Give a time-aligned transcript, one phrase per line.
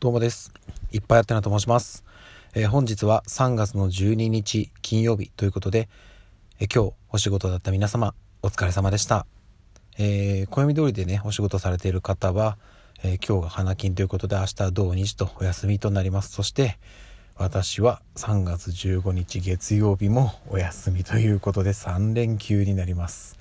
[0.00, 0.50] どうもです。
[0.92, 2.04] いっぱいあってなと申します。
[2.54, 5.90] えー、本日は3月の12日金曜日ということで、
[6.58, 9.26] えー、今日お仕事だった皆様、お疲れ様でした。
[9.98, 12.56] えー、暦通りでね、お仕事されている方は、
[13.02, 16.32] え今日が花金ということで明日土日とお休みとなります。
[16.32, 16.78] そして、
[17.36, 23.38] 私は3月15日月曜日もお休みということで3連休になります。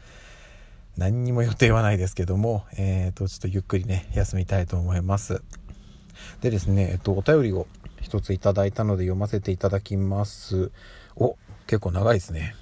[0.97, 5.41] 何にも予定はないですけども、えーと、ちょっとゆっくりね、休みたいと思います。
[6.41, 7.67] でですね、えっと、お便りを
[8.01, 10.71] 一ついただいたので読ませていただきます。
[11.15, 11.37] お、
[11.67, 12.55] 結構長いですね。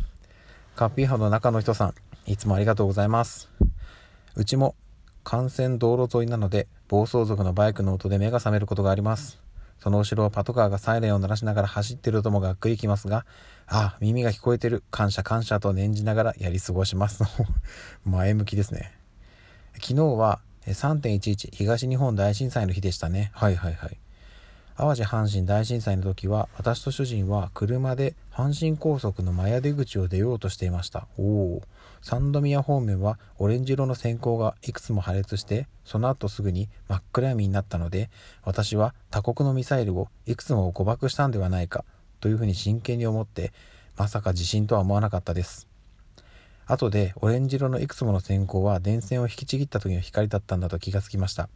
[0.76, 1.94] カッピーハの中の人さん、
[2.26, 3.50] いつもありがとうございます。
[4.36, 4.76] うちも
[5.30, 9.42] 幹線道路沿いなので、暴走族のバイクの音で目が覚めることがあります。
[9.80, 13.26] その後ろをパトカーがサイレンを鳴らしながら走ってるともがっくりきますが、
[13.68, 17.24] ああ、耳が聞こえてる、感謝感謝と念じながらやり過ごします
[18.06, 18.94] 前向きですね。
[19.76, 20.40] 昨日は
[20.72, 23.32] 3.11東日本大震災の日でしたね。
[23.34, 23.98] はいはいはい。
[24.78, 31.62] 淡路阪神大震災の時は私と主人は車で阪神高速の前出口を出ようとしていましたおお
[32.04, 38.12] 三宮方面はオレンジ色の閃光がいくつも破裂してその後すぐに真っ暗闇になったので
[38.44, 41.84] 私は他国のミサイルをいくつも誤爆したんではないか
[42.20, 43.54] というふうに真剣に思って
[43.98, 45.68] まさか地震とは思わなかったです
[46.70, 51.48] 後でオレンジ色のいくつもの閃光は電線を引きちぎった時の光だったんだと気がつきました。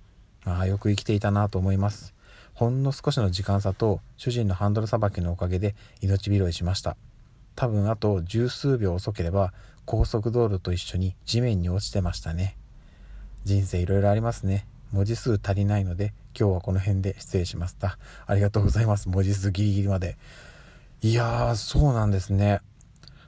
[0.45, 2.13] ああよく生きていたなと思います。
[2.53, 6.95] ほんの少しの時間差と主人のハンドルさばきのおかげで命拾いしました。
[7.55, 9.53] 多分あと十数秒遅ければ
[9.83, 12.55] 高速道路と一緒に地面に落ちてましたね。
[13.43, 14.65] 人生いろいろありますね。
[14.93, 17.97] 文字数足りないので今日はこの辺で失礼しました。
[18.27, 19.09] ありがとうございます。
[19.09, 20.17] 文字数ギリギリまで。
[21.01, 22.61] いやーそうなんですね。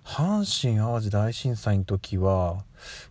[0.04, 2.64] 阪神・淡路大震災の時は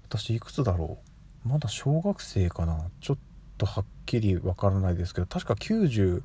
[0.05, 0.98] 私いくつだろ
[1.45, 1.48] う？
[1.48, 2.91] まだ小学生かな？
[3.01, 3.19] ちょっ
[3.59, 6.23] とはっきりわからないですけど確か95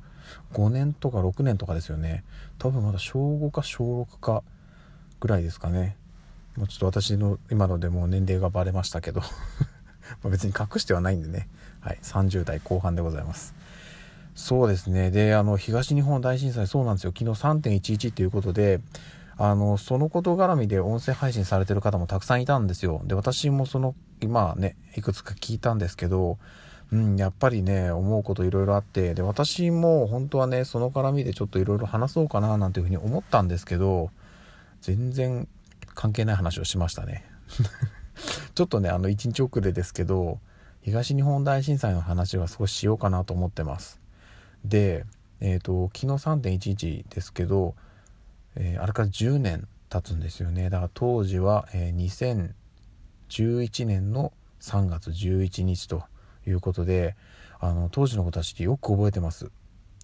[0.70, 2.24] 年とか6年とかですよね。
[2.58, 4.42] 多分まだ小5か小6か
[5.20, 5.96] ぐらいですかね。
[6.56, 9.22] もうちょっと私の今のでもう年齢がバレましたけど。
[10.24, 13.54] 別に隠してはないんでね、はい、30代後半でございます。
[14.34, 15.10] そうですね。
[15.10, 17.12] であの東日本大震災そうなんですよ。
[17.16, 18.80] 昨日3.11っていうことで
[19.38, 23.00] あの、そのこと絡みで音声配信されてる方もたくさんいたんですよ。
[23.04, 26.38] で、私もその、今ね、いくつか聞いたんですけど、
[26.90, 34.10] うん、やっぱりね、思うこといろいろあって、で、私も本当はね、その絡みでちょっといろいろ話そうかななんていうふうに思ったんですけど、
[34.80, 35.46] 全然
[35.94, 37.24] 関係ない話をしましたね。
[38.56, 40.40] ちょっとね、あの、1日遅れですけど、
[40.82, 44.00] 東日本大震災の話は少ししようかなと思ってます。
[44.64, 45.04] で、
[45.40, 47.76] えっ、ー、と、昨日3.11ですけど、
[48.58, 52.52] えー、あれから10年経つんですよねだから当時は、えー、
[53.28, 56.02] 2011年の3月11日と
[56.46, 57.16] いうことで
[57.60, 59.50] あの当時の子たちってよく覚えてます。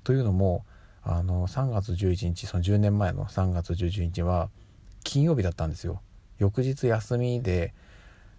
[0.03, 0.65] というのも
[1.03, 4.51] あの3月11日その10年前の3月11日は
[5.05, 6.01] 金曜日だったんですよ。
[6.39, 7.75] 翌日休みで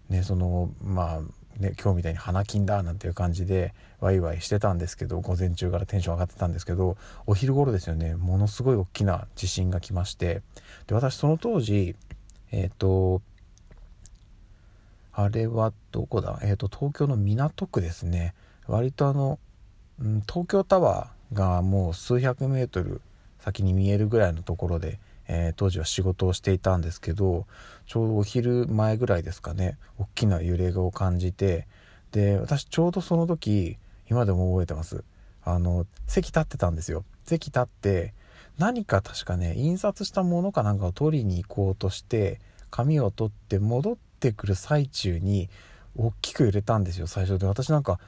[0.09, 1.21] ねそのまあ
[1.59, 10.41] ね、今日みたいに花金だなんていう感じでワイワイしてたんですけど午前中からテンション上がってたんですけどお昼頃ですよねものすごい大きな地震が来まして
[10.87, 11.95] で私その当時
[12.51, 13.21] えっ、ー、と
[15.17, 16.39] あれはどこだ？
[16.43, 18.33] えっ、ー、と東京の港区ですね。
[18.67, 19.39] 割とあの、
[20.01, 23.01] うん、東京タワーがもう数百メートル
[23.39, 27.47] 先に見えるぐらいのところでえー、当時は仕事をしていたんですけど
[27.87, 31.67] ちょうどお昼前ぐらいですかね大きな揺れを感じて
[32.11, 33.77] で私ちょうどその時
[34.09, 35.03] 今でも覚えてます。
[35.43, 37.03] あの席立ってたんですよ。
[37.25, 38.13] 席立って
[38.57, 42.39] 何か確かね印刷したものかなんかを取りに行こうとして
[42.71, 45.49] 紙を取って戻ってくる最中に
[45.97, 47.47] 大きく揺れたんですよ最初で。
[47.47, 47.99] 私なんか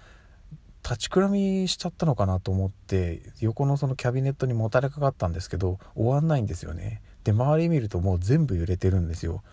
[0.84, 7.02] 立ちくらみしちゃったのかなと思って横のそのキャビネットにもたれかかったんですけど終わんないんですよね。
[7.28, 9.44] で周り見るともう全部揺れてるんですよ。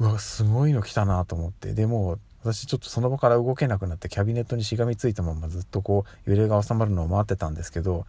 [0.00, 1.72] うわすごいの来たなと思って。
[1.72, 8.06] でも私ちょっとその場から動けなくなってキャビネットにしがみついたままずっとこう揺れが収まるのを待ってたんですけど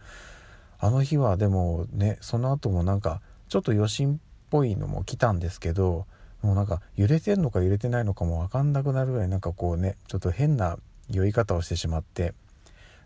[0.80, 4.18] あの日はでもねその後もなんかちょっと余震っ
[4.50, 6.06] ぽいのも来たんですけど
[6.40, 10.76] もうなんか揺れてんのか揺れてないのかも分かんなくなるぐらいなんかこうねちょっと変な
[11.08, 12.34] 酔い方をしてしまって。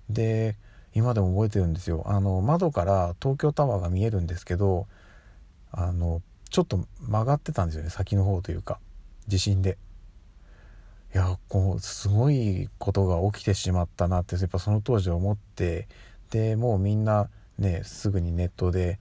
[0.09, 0.57] で
[0.95, 2.05] 今でも覚えてるんですよ。
[2.07, 4.87] あの窓から東京タワーが見えるんですけど
[5.77, 8.81] あのちょっと曲がってたんですよね先の方というか
[9.29, 9.79] 地震で。
[11.15, 15.89] いやこうすごいことが起きてしまったなってやっぱその当時思って
[16.31, 18.99] でもうみんなねすぐにネットで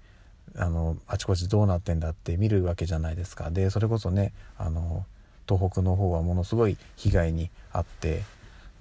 [0.55, 3.51] あのあちこちどうなってんだって見るわけじゃないですか。
[3.51, 5.05] でそれこそねあの
[5.47, 8.23] 東北の方はものすごい被害に遭って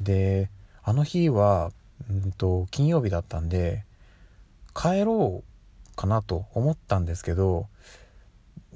[0.00, 0.49] で
[0.85, 1.73] あの日は
[2.08, 3.85] うんと金曜日だったんで
[4.75, 7.67] 帰ろうかなと思ったんですけど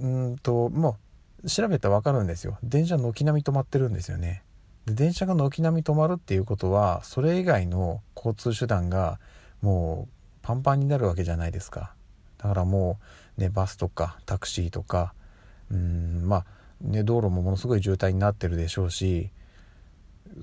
[0.01, 0.97] うんとも
[1.45, 2.59] う調べたら分かるんですよ。
[2.63, 4.43] 電車軒並み止まってるんですよね。
[4.87, 9.21] で電車が軒並み止まるっていうことはそれ以外の交通手段が
[9.61, 11.95] もうパンパンになるわけじゃないですか。
[12.39, 12.99] だからも
[13.37, 15.15] うねバスとかタクシーとか
[15.71, 16.45] うんまあ
[16.81, 19.31] ね道路もものすごい渋滞になってるでしょうし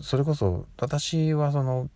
[0.02, 1.90] それこそ私はその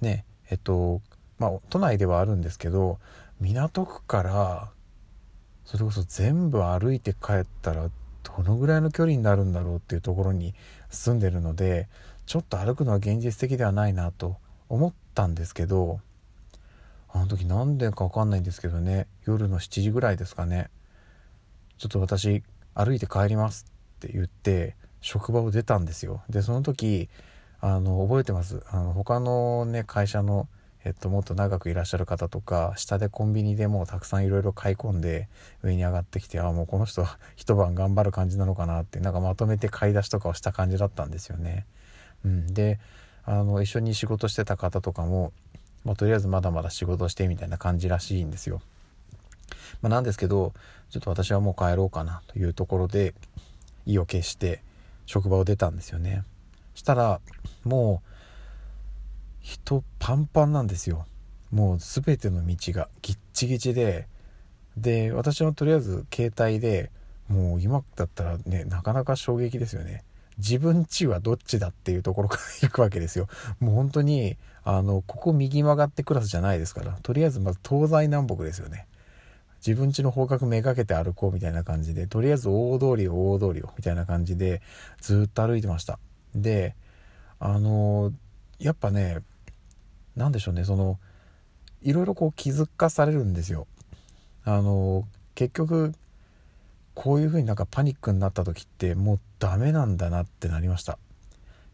[0.00, 1.02] ねえっと
[1.38, 2.98] まあ都内ではあるんですけど
[3.40, 4.70] 港区から
[5.64, 7.90] それこそ全部歩いて帰ったら
[8.22, 10.54] どのぐらいの距離になるんだろうっていうところに
[10.90, 11.88] 住んでるので
[12.26, 14.36] ちょっと歩くのは現実的ではないなと
[14.68, 16.00] 思ったんですけど
[17.12, 20.68] あの時何でか分かんないんですけどね夜の7時ぐらいですかね。
[21.78, 22.42] ちょっと私
[22.74, 26.22] 歩いて帰りますって言って職場を出たんですよ。
[26.28, 27.08] でその時
[27.60, 28.62] あの覚えてます？
[28.70, 30.48] あの他のね会社の
[30.84, 35.28] えっと、もっと長くいらっしゃる方とか下でコンビニでもうたくさんいろいろ買い込んで
[35.62, 41.64] 上に上がってきてああもうこの人は一晩頑張る感じなのかなってなんかまとめて買い出しとかをした感じだったんですよね。
[42.24, 42.78] うん、で
[43.24, 45.32] あの一緒に仕事してた方とかも、
[45.84, 48.60] まあ、とりあえずまだまだ仕事してみたいな感じらしいんですよ。
[49.80, 50.52] まあ、なんですけど
[50.90, 53.14] ちょっと私はもう帰ろうかなというところで
[53.86, 54.62] 意を決して
[55.06, 56.24] 職場を出たんですよね。
[56.74, 57.20] したら
[57.64, 58.08] もう
[59.44, 61.04] 人パンパンなんですよ。
[61.52, 64.08] もう全ての道がギッチギチで。
[64.78, 66.90] で私のとりあえず携帯で
[67.28, 70.02] もう今だったらねなかなか衝撃ですよね。
[70.38, 73.28] 自分ちはどっちだっていうところから行くわけですよ。
[73.60, 76.98] もう本当にあのここ右曲がってクラスじゃないですから。
[77.02, 78.86] とりあえずまず東西南北ですよね。
[79.64, 84.62] 自分ちの方角めがけて歩こうみたいな感じでとりあえず大通りを大通りをみたいな感じで
[85.02, 85.98] ずっと歩いてました。
[86.34, 86.74] で
[87.38, 88.10] あの
[88.58, 89.20] やっぱね
[90.16, 90.98] 何でしょうねその
[91.82, 93.66] いろいろこう気づかされるんですよ。
[94.44, 95.92] あの結局
[96.94, 100.98] こういう風になんかパニックになった時ってもうダメなんだなってなりました。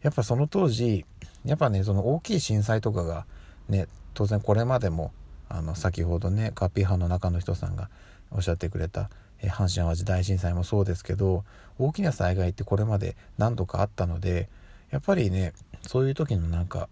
[0.01, 1.05] やっぱその当時
[1.45, 3.25] やっぱねその大きい震災とかが
[3.69, 5.11] ね当然これまでも
[5.47, 7.89] あの先ほどねカピー班の中の人さんが
[8.31, 9.09] おっしゃってくれた
[9.41, 11.43] 阪神・淡路大震災もそうですけど
[11.77, 14.49] 大きな災害ってこれまで何度かあったので
[14.91, 16.89] やっぱりねそういう時のなんか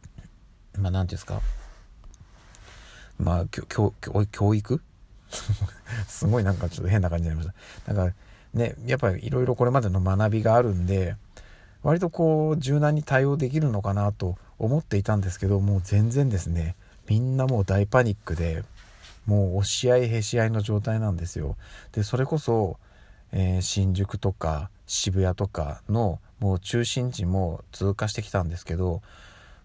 [0.77, 1.41] まあ何て言うんですか？
[3.17, 3.93] まあ教
[4.31, 4.81] 教育？
[6.07, 7.55] すごいなんかちょっと変な感じになりまし
[7.85, 7.93] た。
[7.93, 8.15] なんか
[8.53, 11.15] ねやっぱりいろいろこれまでの学びがあるんで
[11.83, 16.75] 割とこう柔軟に対応できるのかなと思っていたんですけどもう全然ですね
[17.07, 18.63] みんなもう大パニックで
[19.25, 21.55] もう押し合いへし合いの状態なんですよ。
[21.91, 22.79] でそれこそ、
[23.31, 29.01] えー、新宿とか渋谷とかのもう中心地も通過してきたんですけど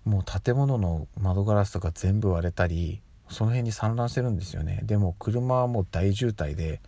[0.04, 4.80] もう建物の窓ガラスとか全部割れたりその辺に散乱してるんですよね。
[4.84, 6.80] でも車はもう大渋滞で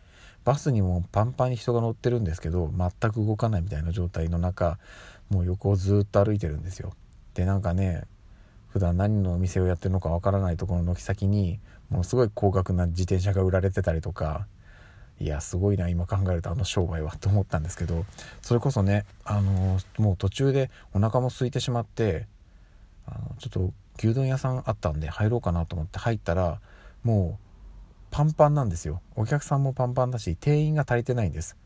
[0.45, 4.79] バスにもパンパンに人が乗ってるんですけど全く動かないみたいな状態の中
[5.31, 6.93] もう横をずっと歩いてるんですよ。
[7.35, 8.05] でなんかね
[8.69, 11.59] 普段何のお店をやってるのかわからないところの軒先に
[11.89, 14.47] ものすごい高額な自転車が売られてたりとか
[15.19, 18.05] いやすごいな今考えるとあの商売はと思ったんですけど
[18.43, 22.27] それこそねあのもう途中でお腹も空いてしまって
[23.07, 26.61] あのちょっと牛丼屋さんあったんで入ろうかなと思って入ったら
[27.03, 27.47] もう
[28.11, 29.01] パンパンなんですよ。
[29.15, 31.57] お客さんもパンパンだし店員が足りてないんです。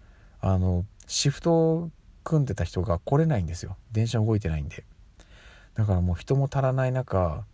[0.41, 1.91] あのシフト
[2.25, 3.77] 組んでた人が来れないんですよ。
[3.93, 4.85] 電車動いてないんで。
[5.75, 7.45] だからもう人も足らない中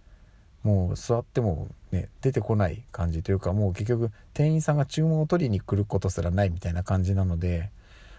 [0.63, 7.71] もう座ってもね出てこない感じというかもう結局店員さんが注文を取りに来ることすらないみたいな感じなので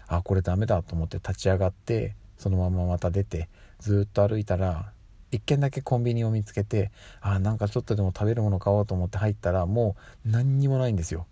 [0.06, 4.92] あこれダメだと思って立ち上がってそのまままた出てずっと歩いたら
[5.30, 11.26] 一軒だけコンビニを見つけてあなんかちょっとでも食べるもの買おうと思って入ったらもう何にもないんですよ。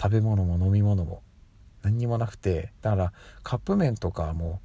[0.00, 1.22] 食べ物も飲み物も。
[1.82, 2.72] 何にもなくて。
[2.82, 4.60] だからカップ麺とかも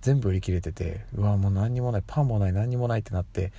[0.00, 2.02] 全部売り切れててうわもう何にもない。
[2.06, 2.52] パンもない。
[2.52, 3.52] 何にもないってなって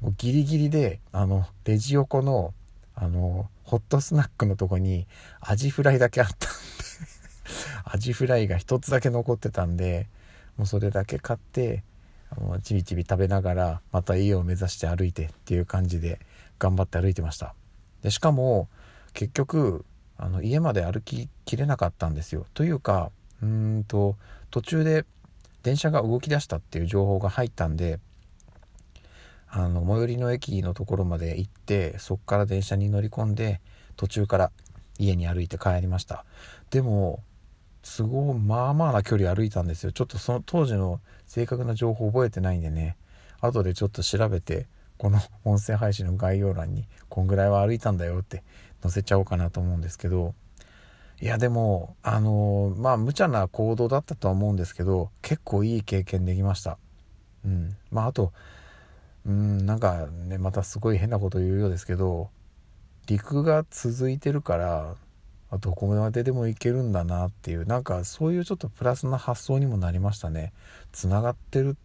[0.00, 2.52] もうギリギリであのレジ横の
[2.96, 5.06] あのホットスナックのとこに
[5.40, 6.74] アジフライだけあったんで。
[7.84, 10.08] アジフライが一つだけ残ってたんで
[10.56, 11.84] もうそれだけ買って
[12.36, 16.18] あのちびちび食べながらまた家を目指して歩いてっていう感じで
[16.58, 17.54] 頑張って歩いてました。
[18.02, 18.68] でしかも
[19.12, 19.84] 結局
[20.16, 22.46] あの家まで歩ききれなかったんですよ。
[22.54, 23.10] というか
[23.42, 24.16] うんと
[24.50, 25.04] 途中で
[25.62, 27.98] 電車が動き出したっていう情報が入ったんで
[29.48, 33.60] あの最寄りの駅のところまで行ってそこから電車に乗り込んで
[33.96, 34.50] 途中から
[34.98, 36.24] 家に歩いて帰りました。
[36.70, 37.22] でも
[37.84, 39.92] 都合まあまあな距離歩いたんですよ。
[39.92, 42.96] ちょっとその当時の正確な情報覚えてないんでね。
[43.40, 48.42] 後でちょっと調べてこの音声配信の概要欄にこんぐらいは歩いたんだよって
[48.82, 50.34] 載せちゃおうかなと思うんですけど。
[51.20, 56.76] いやでもあのまあ無茶な行動だったとは思うんですけど結構いい経験できました。
[57.44, 57.76] うん。
[57.90, 58.32] まああと
[59.24, 62.30] うんなんかねまたすごい変なこと言うようですけど
[63.06, 64.96] 陸が続いてるから
[65.58, 70.52] どこまででも行けるんだなっていうなんかそういうちょっとプラスな発想にもなりましたね。
[70.92, 71.76] つながってる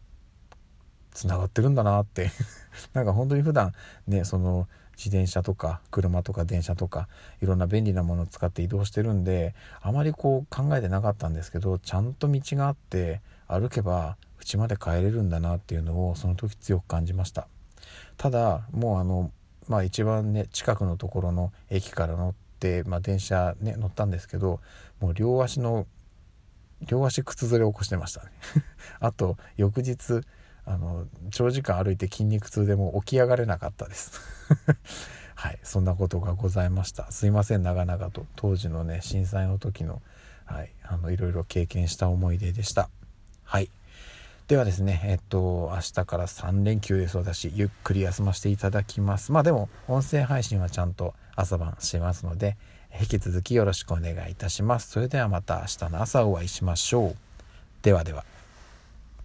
[1.11, 2.31] つながってるんだなって。
[2.93, 3.73] なんか本当に普段
[4.07, 7.07] ねその自転車とか車とか電車とか
[7.41, 17.47] いろんな便利なものを使って移動してるんであまりこう考えてなかったんですけどちゃんと道があって歩けば家まで帰れるんだなっていうのをその時強く感じました。
[18.17, 19.31] ただもうあの
[19.69, 22.35] まあ一番ね近くのところの駅から乗、
[22.86, 24.60] まあ、電車ね乗ったんですけど
[25.00, 25.88] もう両足の
[26.82, 28.32] 両足靴ずれを起こしてましたね。
[29.00, 30.22] あと翌日
[30.66, 34.12] あの長時間歩いて筋肉痛でも起き上がれなかったです。
[35.36, 37.12] はいそんなことがございました。
[37.12, 40.01] すいません長々と当時のね震災の時の
[40.46, 42.89] はいあのいろいろ経験した思い出でした。
[43.44, 43.72] はい。
[44.50, 49.32] ではですね、えっと、明日から3連休です私、ゆっくり休ませていただきます。
[49.32, 52.58] まあでも、音声配信はちゃんと朝晩しますので、
[53.00, 54.89] 引き続きよろしくお願いいたします。
[54.89, 57.15] それではまた明日の朝お会いしましょう。
[57.84, 58.25] ではでは。